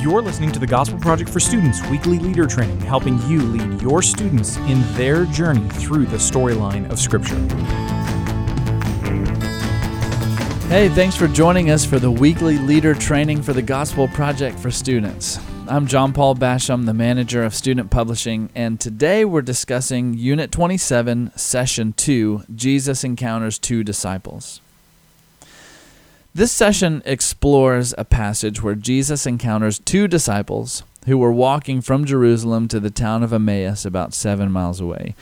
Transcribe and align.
You're 0.00 0.22
listening 0.22 0.52
to 0.52 0.60
the 0.60 0.66
Gospel 0.66 0.96
Project 1.00 1.28
for 1.28 1.40
Students 1.40 1.84
weekly 1.88 2.20
leader 2.20 2.46
training, 2.46 2.80
helping 2.82 3.20
you 3.22 3.42
lead 3.42 3.82
your 3.82 4.00
students 4.00 4.56
in 4.58 4.80
their 4.94 5.24
journey 5.24 5.68
through 5.70 6.06
the 6.06 6.18
storyline 6.18 6.88
of 6.88 7.00
Scripture. 7.00 7.34
Hey, 10.68 10.88
thanks 10.88 11.16
for 11.16 11.26
joining 11.26 11.70
us 11.70 11.84
for 11.84 11.98
the 11.98 12.12
weekly 12.12 12.58
leader 12.58 12.94
training 12.94 13.42
for 13.42 13.52
the 13.52 13.60
Gospel 13.60 14.06
Project 14.06 14.56
for 14.60 14.70
Students. 14.70 15.40
I'm 15.66 15.88
John 15.88 16.12
Paul 16.12 16.36
Basham, 16.36 16.86
the 16.86 16.94
manager 16.94 17.42
of 17.42 17.52
student 17.52 17.90
publishing, 17.90 18.50
and 18.54 18.78
today 18.78 19.24
we're 19.24 19.42
discussing 19.42 20.14
Unit 20.14 20.52
27, 20.52 21.32
Session 21.34 21.92
2 21.94 22.44
Jesus 22.54 23.02
Encounters 23.02 23.58
Two 23.58 23.82
Disciples. 23.82 24.60
This 26.34 26.52
session 26.52 27.02
explores 27.04 27.94
a 27.96 28.04
passage 28.04 28.62
where 28.62 28.74
Jesus 28.74 29.26
encounters 29.26 29.78
two 29.78 30.06
disciples 30.06 30.82
who 31.06 31.18
were 31.18 31.32
walking 31.32 31.80
from 31.80 32.04
Jerusalem 32.04 32.68
to 32.68 32.78
the 32.78 32.90
town 32.90 33.22
of 33.22 33.32
Emmaus, 33.32 33.84
about 33.84 34.12
seven 34.12 34.52
miles 34.52 34.80
away. 34.80 35.14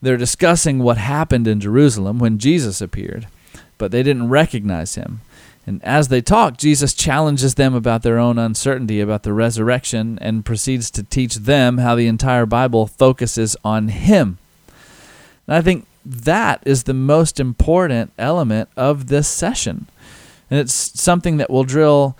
They're 0.00 0.16
discussing 0.16 0.78
what 0.78 0.96
happened 0.96 1.46
in 1.46 1.60
Jerusalem 1.60 2.18
when 2.18 2.38
Jesus 2.38 2.80
appeared, 2.80 3.28
but 3.76 3.90
they 3.90 4.02
didn't 4.02 4.30
recognize 4.30 4.94
him. 4.94 5.20
And 5.66 5.84
as 5.84 6.08
they 6.08 6.22
talk, 6.22 6.56
Jesus 6.56 6.94
challenges 6.94 7.54
them 7.54 7.74
about 7.74 8.02
their 8.02 8.18
own 8.18 8.38
uncertainty 8.38 9.00
about 9.00 9.24
the 9.24 9.34
resurrection 9.34 10.18
and 10.22 10.44
proceeds 10.44 10.90
to 10.92 11.02
teach 11.02 11.36
them 11.36 11.78
how 11.78 11.94
the 11.94 12.06
entire 12.06 12.46
Bible 12.46 12.86
focuses 12.86 13.56
on 13.62 13.88
him. 13.88 14.38
And 15.46 15.54
I 15.54 15.60
think 15.60 15.86
that 16.04 16.62
is 16.64 16.84
the 16.84 16.94
most 16.94 17.38
important 17.38 18.12
element 18.18 18.70
of 18.74 19.08
this 19.08 19.28
session. 19.28 19.86
And 20.50 20.58
it's 20.58 20.74
something 21.00 21.36
that 21.36 21.48
we'll 21.48 21.64
drill 21.64 22.16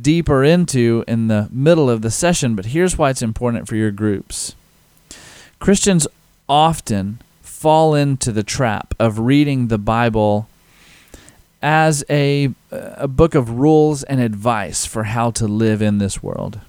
deeper 0.00 0.42
into 0.42 1.04
in 1.06 1.28
the 1.28 1.48
middle 1.52 1.90
of 1.90 2.02
the 2.02 2.10
session, 2.10 2.54
but 2.54 2.66
here's 2.66 2.96
why 2.96 3.10
it's 3.10 3.22
important 3.22 3.68
for 3.68 3.76
your 3.76 3.90
groups. 3.90 4.54
Christians 5.58 6.06
often 6.48 7.20
fall 7.42 7.94
into 7.94 8.32
the 8.32 8.42
trap 8.42 8.94
of 8.98 9.18
reading 9.18 9.68
the 9.68 9.78
Bible 9.78 10.48
as 11.62 12.04
a, 12.10 12.50
a 12.70 13.08
book 13.08 13.34
of 13.34 13.50
rules 13.50 14.02
and 14.02 14.20
advice 14.20 14.84
for 14.84 15.04
how 15.04 15.30
to 15.30 15.46
live 15.46 15.80
in 15.80 15.98
this 15.98 16.22
world. 16.22 16.60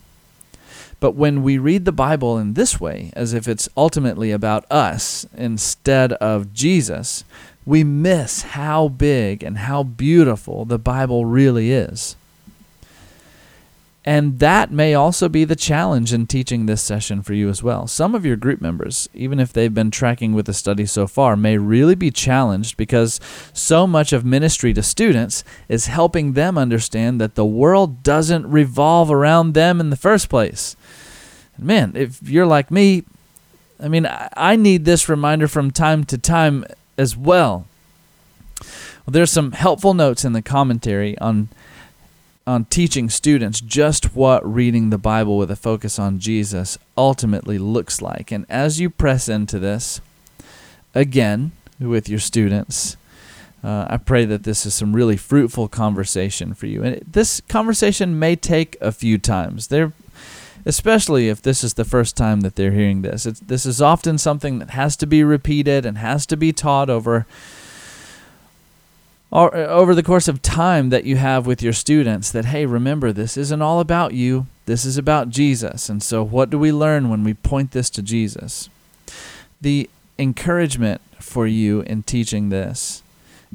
But 1.02 1.12
when 1.12 1.44
we 1.44 1.58
read 1.58 1.84
the 1.84 1.92
Bible 1.92 2.38
in 2.38 2.54
this 2.54 2.80
way, 2.80 3.12
as 3.14 3.34
if 3.34 3.48
it's 3.48 3.68
ultimately 3.76 4.32
about 4.32 4.66
us 4.72 5.28
instead 5.36 6.14
of 6.14 6.54
Jesus, 6.54 7.26
we 7.66 7.84
miss 7.84 8.44
how 8.44 8.88
big 8.88 9.44
and 9.44 9.58
how 9.58 9.84
beautiful 9.84 10.66
the 10.66 10.80
Bible 10.80 11.26
really 11.26 11.72
is. 11.72 12.16
And 14.08 14.38
that 14.38 14.72
may 14.72 14.94
also 14.94 15.28
be 15.28 15.46
the 15.46 15.56
challenge 15.56 16.14
in 16.14 16.28
teaching 16.28 16.68
this 16.68 16.84
session 16.84 17.24
for 17.24 17.34
you 17.34 17.50
as 17.50 17.64
well. 17.64 17.88
Some 17.88 18.14
of 18.14 18.24
your 18.24 18.36
group 18.36 18.62
members, 18.62 19.10
even 19.16 19.40
if 19.40 19.52
they've 19.52 19.74
been 19.74 19.90
tracking 19.90 20.34
with 20.34 20.46
the 20.46 20.54
study 20.54 20.86
so 20.86 21.08
far, 21.08 21.36
may 21.36 21.58
really 21.58 21.96
be 21.96 22.12
challenged 22.12 22.78
because 22.78 23.20
so 23.52 23.88
much 23.88 24.14
of 24.14 24.24
ministry 24.24 24.74
to 24.74 24.84
students 24.84 25.44
is 25.68 25.88
helping 25.88 26.34
them 26.34 26.56
understand 26.56 27.20
that 27.20 27.34
the 27.34 27.46
world 27.46 28.04
doesn't 28.04 28.46
revolve 28.46 29.10
around 29.10 29.56
them 29.56 29.80
in 29.80 29.90
the 29.90 29.96
first 29.96 30.30
place. 30.30 30.76
Man, 31.58 31.94
if 31.96 32.22
you're 32.30 32.46
like 32.46 32.70
me, 32.70 33.06
I 33.80 33.88
mean, 33.88 34.08
I 34.08 34.56
need 34.56 34.86
this 34.86 35.10
reminder 35.10 35.48
from 35.48 35.72
time 35.72 36.04
to 36.06 36.18
time 36.20 36.64
as 36.98 37.16
well. 37.16 37.68
well 38.62 39.12
there's 39.12 39.32
some 39.32 39.52
helpful 39.54 39.94
notes 39.94 40.26
in 40.26 40.34
the 40.34 40.42
commentary 40.42 41.18
on 41.20 41.50
on 42.48 42.66
teaching 42.66 43.10
students 43.10 43.60
just 43.60 44.16
what 44.16 44.46
reading 44.46 44.92
the 44.92 45.00
Bible 45.00 45.38
with 45.38 45.50
a 45.50 45.56
focus 45.56 45.98
on 45.98 46.20
Jesus 46.20 46.78
ultimately 46.96 47.58
looks 47.58 48.04
like. 48.04 48.32
And 48.32 48.46
as 48.50 48.80
you 48.80 48.90
press 48.90 49.28
into 49.28 49.58
this, 49.58 50.00
again, 50.94 51.54
with 51.80 52.08
your 52.08 52.20
students, 52.20 52.98
uh, 53.64 53.88
I 53.90 53.98
pray 53.98 54.26
that 54.26 54.44
this 54.44 54.66
is 54.66 54.76
some 54.76 54.96
really 54.96 55.18
fruitful 55.18 55.68
conversation 55.70 56.54
for 56.54 56.68
you. 56.68 56.84
And 56.84 56.96
it, 56.98 57.14
this 57.14 57.42
conversation 57.50 58.20
may 58.20 58.36
take 58.36 58.78
a 58.80 58.92
few 58.92 59.18
times. 59.18 59.68
There 59.68 59.94
especially 60.66 61.30
if 61.30 61.42
this 61.42 61.64
is 61.64 61.76
the 61.76 61.86
first 61.86 62.18
time 62.18 62.42
that 62.42 62.56
they're 62.56 62.72
hearing 62.72 63.04
this. 63.04 63.26
It's, 63.26 63.40
this 63.40 63.66
is 63.66 63.82
often 63.82 64.18
something 64.18 64.60
that 64.60 64.72
has 64.72 64.98
to 64.98 65.06
be 65.06 65.24
repeated 65.24 65.86
and 65.86 66.00
has 66.00 66.26
to 66.28 66.38
be 66.38 66.52
taught 66.52 66.90
over 66.90 67.26
uh, 69.32 69.50
over 69.52 69.94
the 69.94 70.04
course 70.04 70.28
of 70.28 70.42
time 70.42 70.90
that 70.90 71.04
you 71.04 71.18
have 71.18 71.46
with 71.46 71.62
your 71.62 71.74
students 71.74 72.32
that 72.32 72.46
hey 72.46 72.66
remember 72.66 73.12
this 73.12 73.38
isn't 73.38 73.62
all 73.62 73.80
about 73.80 74.14
you. 74.14 74.48
This 74.66 74.86
is 74.86 74.98
about 74.98 75.30
jesus. 75.30 75.90
And 75.90 76.02
so 76.02 76.24
what 76.24 76.50
do 76.50 76.58
we 76.58 76.72
learn 76.72 77.10
when 77.10 77.24
we 77.24 77.34
point 77.34 77.72
this 77.72 77.90
to 77.92 78.02
jesus? 78.02 78.70
The 79.62 79.90
encouragement 80.18 81.02
for 81.20 81.46
you 81.46 81.82
in 81.82 82.04
teaching 82.04 82.50
this 82.50 83.04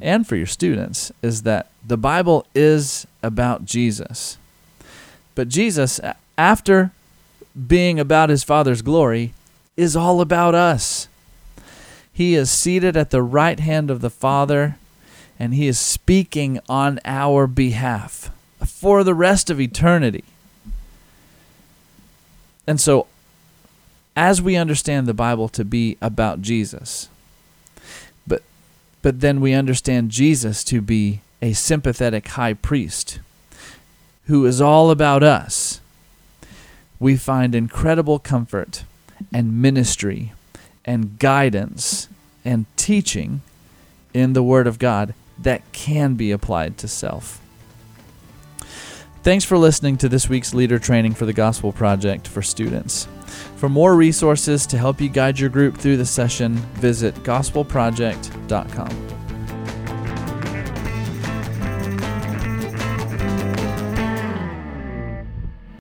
and 0.03 0.27
for 0.27 0.37
your 0.37 0.47
students 0.47 1.13
is 1.23 1.43
that 1.43 1.71
the 1.87 1.97
bible 1.97 2.47
is 2.55 3.07
about 3.23 3.65
jesus. 3.65 4.39
But 5.35 5.49
jesus 5.49 5.99
after 6.37 6.93
being 7.67 7.99
about 7.99 8.31
his 8.31 8.45
Father's 8.45 8.83
glory, 8.83 9.33
is 9.77 9.97
all 9.97 10.21
about 10.21 10.55
us. 10.55 11.09
He 12.13 12.35
is 12.35 12.51
seated 12.51 12.97
at 12.97 13.11
the 13.11 13.23
right 13.23 13.59
hand 13.59 13.91
of 13.91 14.01
the 14.01 14.11
Father, 14.11 14.77
and 15.39 15.55
he 15.55 15.67
is 15.67 15.79
speaking 15.79 16.61
on 16.69 17.01
our 17.05 17.47
behalf 17.47 18.31
for 18.67 19.03
the 19.03 19.15
rest 19.15 19.49
of 19.49 19.61
eternity. 19.61 20.25
And 22.67 22.81
so, 22.81 23.07
as 24.15 24.43
we 24.43 24.57
understand 24.57 25.07
the 25.07 25.15
Bible 25.15 25.49
to 25.49 25.65
be 25.65 25.97
about 26.03 26.43
Jesus, 26.43 27.09
but, 28.27 28.43
but 29.03 29.21
then 29.21 29.41
we 29.41 29.55
understand 29.55 30.11
Jesus 30.11 30.63
to 30.65 30.81
be 30.81 31.21
a 31.41 31.55
sympathetic 31.55 32.29
high 32.29 32.55
priest 32.55 33.21
who 34.27 34.45
is 34.45 34.61
all 34.61 34.91
about 34.91 35.23
us 35.23 35.81
we 37.01 37.17
find 37.17 37.55
incredible 37.55 38.19
comfort 38.19 38.85
and 39.33 39.61
ministry 39.61 40.33
and 40.85 41.19
guidance 41.19 42.09
and 42.45 42.67
teaching 42.77 43.41
in 44.15 44.35
the 44.35 44.43
Word 44.43 44.67
of 44.67 44.79
God 44.79 45.15
that 45.39 45.63
can 45.73 46.15
be 46.15 46.31
applied 46.31 46.77
to 46.79 46.87
self. 46.87 47.41
Thanks 49.23 49.45
for 49.45 49.59
listening 49.59 49.99
to 49.99 50.09
this 50.09 50.29
week's 50.29 50.55
leader 50.55 50.79
training 50.79 51.15
for 51.15 51.27
the 51.27 51.33
Gospel 51.33 51.73
Project 51.73 52.27
for 52.27 52.41
students. 52.41 53.07
For 53.57 53.69
more 53.69 53.95
resources 53.95 54.67
to 54.69 54.79
help 54.79 55.01
you 55.01 55.09
guide 55.09 55.39
your 55.39 55.51
group 55.51 55.77
through 55.77 55.99
the 55.99 56.07
session, 56.07 56.55
visit 56.55 57.15
gospelproject.com. 57.17 59.20